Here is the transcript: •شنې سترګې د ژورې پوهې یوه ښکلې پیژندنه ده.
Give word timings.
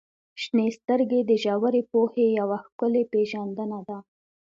•شنې 0.41 0.67
سترګې 0.77 1.19
د 1.29 1.31
ژورې 1.43 1.81
پوهې 1.91 2.25
یوه 2.39 2.57
ښکلې 2.65 3.03
پیژندنه 3.11 3.79
ده. 3.87 3.97